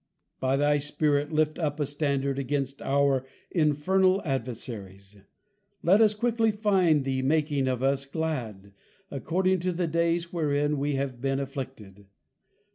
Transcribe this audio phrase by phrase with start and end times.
[0.39, 5.21] By thy Spirit, Lift up a standard against our infernal adversaries,
[5.83, 8.73] Let us quickly find thee making of us glad,
[9.11, 12.07] according to the Days wherein we have been afflicted.